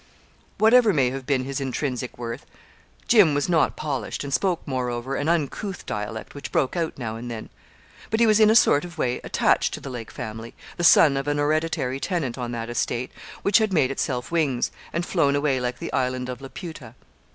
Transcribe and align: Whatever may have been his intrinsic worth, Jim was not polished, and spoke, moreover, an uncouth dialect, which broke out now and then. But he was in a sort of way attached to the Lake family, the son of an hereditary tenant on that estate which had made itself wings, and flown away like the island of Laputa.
Whatever 0.57 0.93
may 0.93 1.11
have 1.11 1.27
been 1.27 1.43
his 1.43 1.61
intrinsic 1.61 2.17
worth, 2.17 2.47
Jim 3.07 3.35
was 3.35 3.47
not 3.47 3.75
polished, 3.75 4.23
and 4.23 4.33
spoke, 4.33 4.63
moreover, 4.65 5.13
an 5.15 5.29
uncouth 5.29 5.85
dialect, 5.85 6.33
which 6.33 6.51
broke 6.51 6.75
out 6.75 6.97
now 6.97 7.17
and 7.17 7.29
then. 7.29 7.49
But 8.09 8.19
he 8.19 8.25
was 8.25 8.39
in 8.39 8.49
a 8.49 8.55
sort 8.55 8.83
of 8.83 8.97
way 8.97 9.21
attached 9.23 9.75
to 9.75 9.79
the 9.79 9.91
Lake 9.91 10.09
family, 10.09 10.55
the 10.75 10.83
son 10.83 11.17
of 11.17 11.27
an 11.27 11.37
hereditary 11.37 11.99
tenant 11.99 12.35
on 12.35 12.51
that 12.51 12.67
estate 12.67 13.11
which 13.43 13.59
had 13.59 13.71
made 13.71 13.91
itself 13.91 14.31
wings, 14.31 14.71
and 14.91 15.05
flown 15.05 15.35
away 15.35 15.59
like 15.59 15.77
the 15.77 15.93
island 15.93 16.29
of 16.29 16.41
Laputa. 16.41 16.95